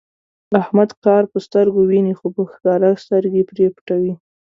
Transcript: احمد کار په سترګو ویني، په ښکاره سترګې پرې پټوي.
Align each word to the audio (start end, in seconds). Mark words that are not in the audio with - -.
احمد 0.61 0.89
کار 1.03 1.23
په 1.31 1.37
سترګو 1.47 1.79
ویني، 1.89 2.13
په 2.35 2.41
ښکاره 2.51 2.89
سترګې 3.03 3.43
پرې 3.49 3.65
پټوي. 3.75 4.13